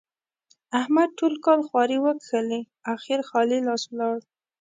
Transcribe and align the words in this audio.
احمد 0.79 1.09
ټول 1.19 1.33
کال 1.45 1.59
خواري 1.67 1.97
وکښلې؛ 2.05 2.61
اخېر 2.95 3.19
خالي 3.29 3.59
لاس 3.67 3.83
ولاړ. 3.87 4.17